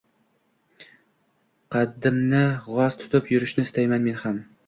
Qaddimni 1.75 2.39
g`oz 2.69 2.99
tutib 3.01 3.31
yurishni 3.35 3.67
istayman 3.69 4.09
men 4.11 4.21
ham 4.27 4.43